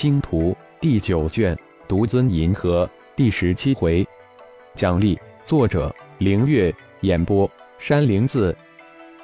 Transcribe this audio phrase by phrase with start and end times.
[0.00, 4.06] 星图第九卷，独尊银河第十七回，
[4.72, 7.50] 奖励作者：凌月，演播：
[7.80, 8.56] 山灵子。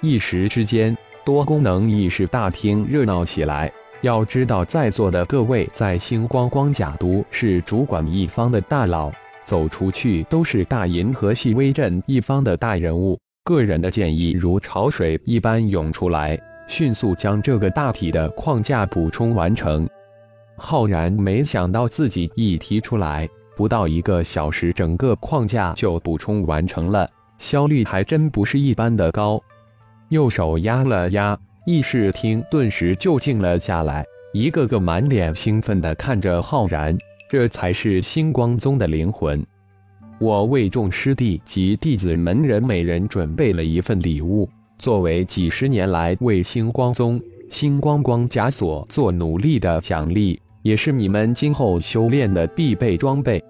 [0.00, 0.96] 一时之间，
[1.26, 3.70] 多功能议事大厅热闹起来。
[4.00, 9.12] 要知道，在座的各位在星光光甲都是主管一方的大佬，
[9.44, 13.18] 走出去都是大银河系威震一方的大人物。
[13.44, 19.86] 个人的建议如潮水一般涌出来，迅速将这个大体的框架补充完成。
[20.56, 29.42] 浩然没想到自己一提出来，不到一个小时，整个框架就补充完成了，效率还真不是一般的高。
[30.10, 36.96] 右手压了压，议事厅顿时就静了下来，一个个满脸兴奋地看着浩然。
[37.28, 39.42] 这才是星光宗的灵魂。
[40.20, 44.46] 我为众师弟及弟子门人每人准备了一份礼物，
[44.78, 47.18] 作为几十年来为星光宗。
[47.52, 53.44] 星光光枷锁做努力的奖励，也是你们今后修炼的必备装备。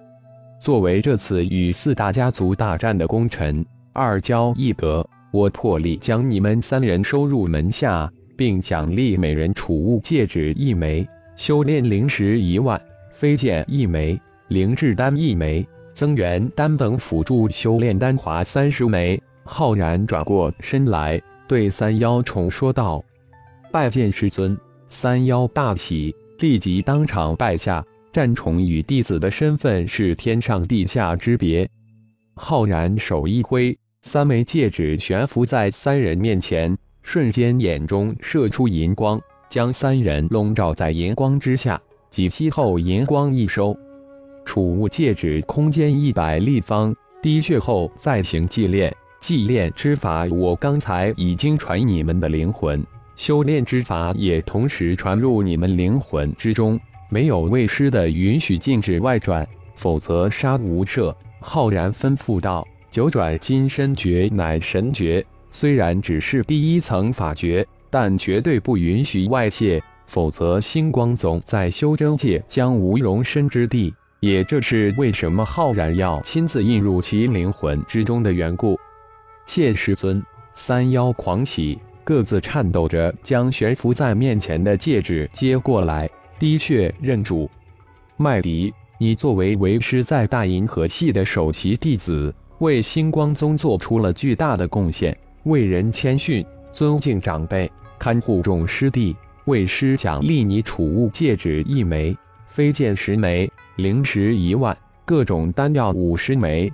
[0.61, 12.79] 作为这次与四大家族大战的功臣，二交一得，我破例将你们三人收入门下，并奖励每人储物戒指一枚，修炼灵石一万，
[13.13, 19.23] 飞剑一枚，灵智丹一枚，增元丹等辅助修炼丹华三十枚。
[19.45, 23.01] 浩然转过身来，对三妖虫说道。
[23.73, 24.55] 拜见师尊，
[24.91, 27.83] 三妖大喜，立即当场拜下。
[28.12, 31.67] 战宠与弟子的身份是天上地下之别。
[32.34, 41.81] 浩然手一挥，三枚戒指悬浮在三人面前，瞬间眼中射出银光，将三人笼罩在银光之下。
[42.11, 43.75] 几息后，银光一收，
[44.45, 48.95] 储物戒指空间一百立方，滴血后再行祭炼。
[49.23, 52.84] 祭炼之法，我刚才已经传你们的灵魂。
[53.23, 56.77] 修炼之法也同时传入你们灵魂之中，
[57.09, 61.14] 没有为师的允许禁止外传，否则杀无赦。
[61.39, 73.95] 浩然吩咐道：“九转金身诀乃神诀，虽然只是第一层法诀，但绝对不允许外泄，否则星光宗在修真界将无容身之地。
[74.18, 78.77] 也这是为什么浩然要亲自印入其灵魂之中的缘故。”
[79.47, 80.20] 谢师尊，
[80.57, 81.79] 三妖狂喜。
[82.05, 86.08] 各自颤抖着将悬浮在面前的戒指接过来，
[86.39, 87.48] 滴血认主。
[88.17, 99.17] 麦迪，你作为为师在大银河系的首席弟子，为星光宗做出了巨大的贡献，为人谦逊，尊敬长辈，看护众师弟。
[99.46, 106.73] 为师奖励你储物戒指一枚，飞剑十枚，灵石一万，各种丹药五十枚。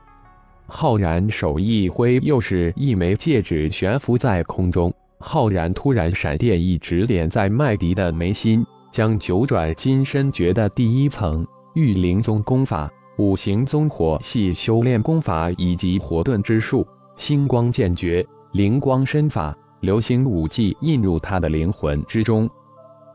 [0.66, 4.92] 浩然手一挥，又是一枚戒指悬浮在空中。
[5.20, 16.86] 浩然突然闪电一指点在麦迪的眉心，将九转金身诀的第一层御灵宗功法、五行宗火系修炼功法以及火遁之术、
[17.16, 22.48] 星光剑诀、灵光身法、流星武技印入他的灵魂之中。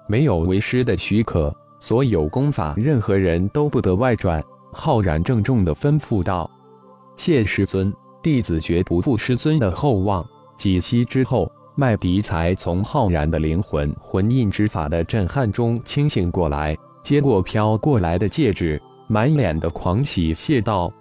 [0.08, 4.44] 没有为师的许可，所有功法任何人都不得外传。
[4.74, 6.52] 浩然郑重地吩咐道
[7.16, 10.26] ：“谢师尊，弟子绝不负师尊的厚望。”
[10.58, 11.50] 几息之后。
[11.76, 20.94] 麦迪才从浩然的灵魂魂印之法的震撼中清醒过来，接过飘过来的戒指，满脸的狂喜，谢道：“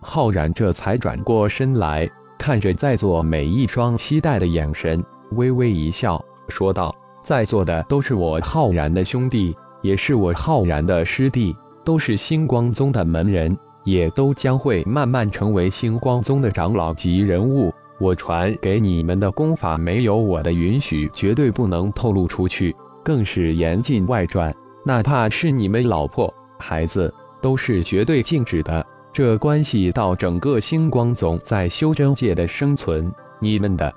[0.00, 2.08] 浩然。”这才转过身来，
[2.38, 6.94] 看着在座每一双期待的眼神，微微一笑，说道
[7.24, 9.52] ：“在座的都是我浩然的兄弟，
[9.82, 24.54] 也是我浩然的师弟，都是星光宗的门人，也都将会慢慢成为星光宗的长老级人物。”我传给你们的功法，没有我的允许，绝对不能透露出去，更是严禁外传。
[24.84, 27.10] 哪怕是你们老婆、孩子，
[27.40, 28.84] 都是绝对禁止的。
[29.10, 33.10] 这关系到整个星光宗在修真界的生存。
[33.40, 33.90] 你们的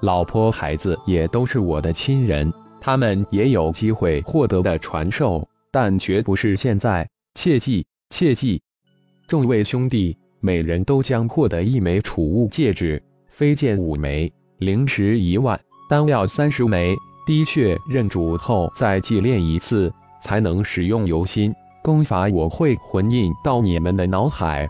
[0.00, 7.08] 老婆、孩子也都是我的亲人，他们也有机会获得的传授，但绝不是现在。
[7.36, 8.60] 切记，切记！
[9.28, 13.00] 众位兄弟，每人都将获得一枚储物戒指。
[13.38, 15.56] 飞剑五枚，灵石一万，
[15.88, 22.26] 丹药三十枚，滴血认主后再祭炼一次，才能使用游心功法。
[22.30, 24.68] 我会魂印到你们的脑海。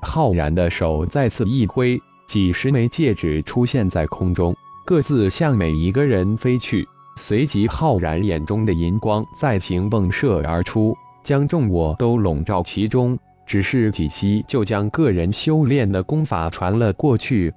[0.00, 1.96] 浩然的手再次一挥，
[2.26, 4.52] 几十枚戒指出现在空中，
[4.84, 6.84] 各自向每一个人飞去。
[7.14, 13.16] 随即，浩然眼中的银光再行迸射而出，将众我都笼罩其中。
[13.46, 17.54] 只是几息，就将个人修炼的功法传了过去。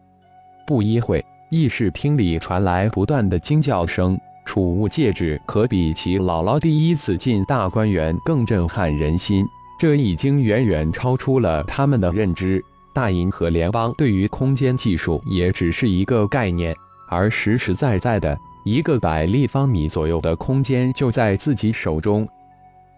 [0.66, 4.20] 不一会，议事厅里传来不断的惊叫声。
[4.46, 9.44] 储物戒指可比其姥姥第一次进大观园更震撼人心，
[9.80, 12.64] 这已经远远超出了他们的认知。
[12.94, 16.76] 大银河联邦对于空间技术也只是一个概念，
[17.10, 22.28] 而实实在在的一个百立方米左右的空间就在自己手中。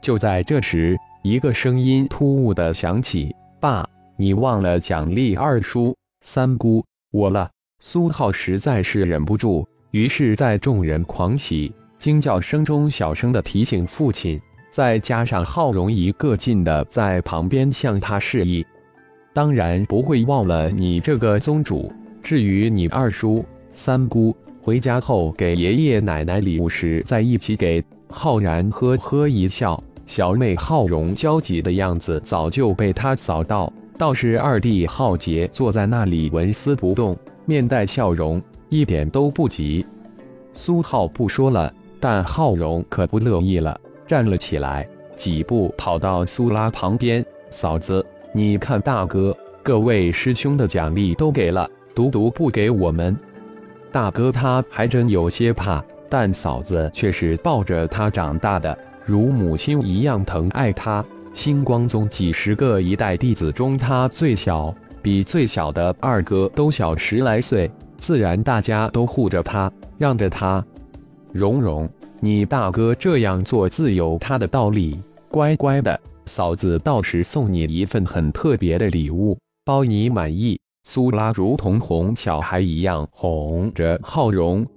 [0.02, 3.88] 就在这时，一个声音突兀的响起：“爸，
[4.18, 9.68] 你忘了奖励二叔、三姑我了。”苏浩实在是忍不住。
[9.91, 14.39] 于是，在众人狂喜惊叫声中，小声的提醒父亲，
[14.71, 18.65] 再加上浩荣一个劲的在旁边向他示意，
[19.31, 21.91] 当然不会忘了你这个宗主。
[22.21, 27.83] 至于你二叔、三姑，回家后给爷爷奶奶礼物时再一起给。
[28.09, 37.18] 浩然呵呵一笑，小妹浩荣焦急的样子早就被他扫到，倒是二弟浩杰坐在那里纹丝不动，
[37.48, 38.40] 面带笑容。
[38.70, 39.86] 一点都不急，
[40.54, 44.86] 苏浩不说了，但浩荣可不乐意了，站了起来，
[45.16, 49.34] 几步跑到苏拉旁边：“嫂子，你看大哥，
[49.64, 51.66] 各位师兄的奖励都给了，
[51.96, 53.18] 独独不给我们。
[53.90, 61.04] 大哥他还真有些怕，但嫂子却是抱着他长大的，如母亲一样疼爱他。
[61.34, 64.76] 星光宗几十个一代弟子中，他最小，
[65.07, 70.62] 比最小的二哥都小十来岁。”自然，大家都护着他，让着他。
[71.31, 71.89] 蓉蓉，
[72.19, 75.00] 你大哥这样做自有他的道理。
[75.30, 80.59] 乖乖的，嫂子到时送你一份很特别的礼物，包你满意。
[80.83, 84.68] 苏拉如同哄小孩一样哄着浩荣。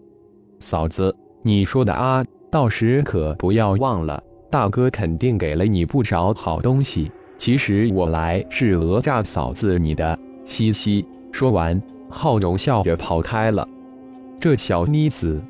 [0.60, 1.12] 嫂子，
[1.42, 7.10] 你说的啊，到时可不要忘了，大哥肯定给了你不少好东西。
[7.40, 11.02] 其实我来是讹诈嫂子你的，嘻嘻。
[11.32, 11.80] 说完。
[12.10, 13.66] 浩荣笑着跑开了。
[14.38, 15.40] 这小妮子，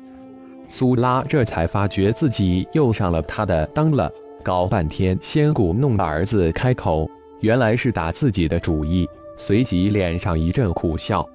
[0.69, 4.09] 苏拉这才发觉自己又上了他的当了。
[4.41, 7.09] 搞半天，先鼓弄儿子开口，
[7.41, 9.05] 原来是打自己的主意。
[9.35, 11.27] 随即脸上一阵苦笑。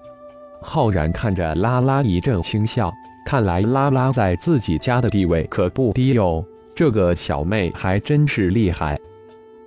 [0.62, 2.90] 浩然看着拉拉一阵轻笑，
[3.26, 6.42] 看来拉拉在自己家的地位可不低哟。
[6.74, 8.98] 这个小妹还真是厉害。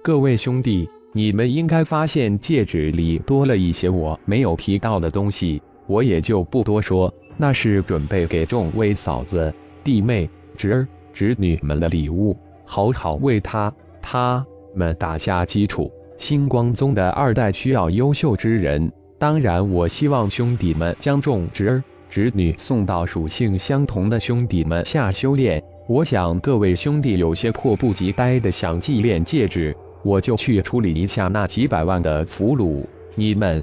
[0.10, 0.90] 各位兄弟。
[1.14, 7.14] 你们应该发现戒指里多了一些我没有提到的东西，我也就不多说。
[7.38, 9.54] 那是准备给众位嫂子、
[9.84, 10.28] 弟妹、
[10.58, 12.36] 侄儿、侄女们的礼物，
[12.66, 13.72] 好好为他
[14.02, 15.92] 他们打下基础。
[16.18, 25.64] 星光宗的二代需要优秀之人，当然，我希望兄弟们将众侄儿、侄女送到属性相同的兄弟们下修炼。
[25.88, 29.76] 我想各位兄弟有些迫不及待的想祭炼戒指。
[30.02, 32.84] 我就去处理一下那几百万的俘虏，
[33.16, 33.62] 你们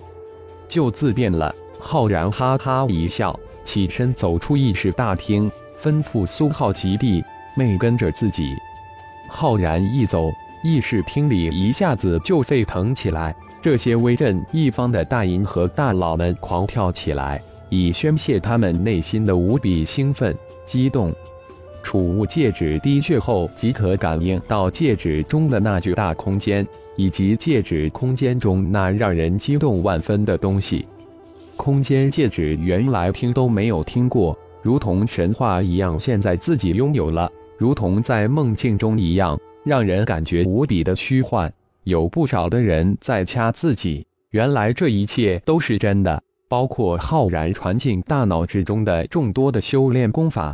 [0.68, 1.54] 就自便了。
[1.78, 5.50] 浩然哈哈一笑，起身走出议事大厅，
[5.80, 7.22] 吩咐苏浩及弟
[7.56, 8.54] 妹跟着自己。
[9.28, 10.30] 浩然一走，
[10.62, 13.34] 议事厅里一下子就沸腾起来。
[13.62, 21.12] 这些威震一方的大银河大佬们狂跳起来，以宣泄他们内心的无比兴奋、激动。
[21.86, 26.66] 储物戒指滴血后，即可感应到戒指中的那巨大空间，
[26.96, 30.84] 以及戒指空间中那让人激动万分的东西。
[31.56, 41.50] 空间戒指原来听都没有听过，如同神话一样，现在自己拥有了，如同在梦境中一样，让人感觉无比的虚幻。
[41.84, 50.52] 有不少的人在掐自己，原来这一切都是真的，包括浩然传进大脑之中的众多的修炼功法。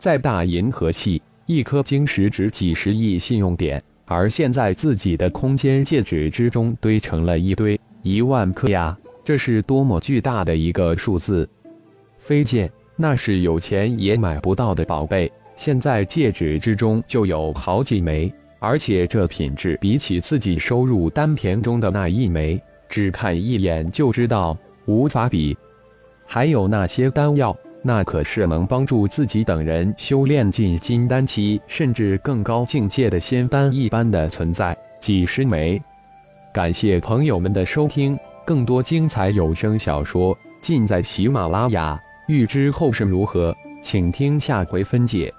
[0.00, 8.96] 在大银河系，一颗晶石值几十亿信用点，而现在自己的空间戒指之中堆成了一堆一万颗呀！
[9.22, 11.46] 这是多么巨大的一个数字！
[12.18, 25.54] 飞剑那是有钱也买不到的宝贝，现在戒指之中就有好几枚，而且这品质比起自己收入丹田中的那一枚，只看一眼就知道无法比。
[26.24, 27.54] 还有那些丹药。
[27.82, 35.80] 那可是能帮助自己等人修炼进金丹期，甚至更高境界的仙丹一般的存在，几十枚。
[36.52, 41.98] 感谢朋友们的收听，更多精彩有声小说尽在喜马拉雅。
[42.28, 45.32] 欲知后事如何，请听下回分解。